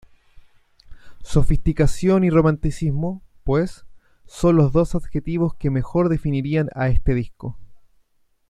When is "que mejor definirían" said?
5.53-6.69